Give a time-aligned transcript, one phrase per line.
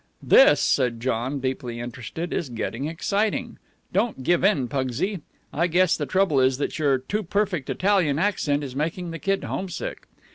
[0.23, 3.59] "This," said John, deeply interested, "is getting exciting.
[3.93, 5.21] Don't give in, Pugsy.
[5.53, 9.43] I guess the trouble is that your too perfect Italian accent is making the kid
[9.43, 10.07] homesick."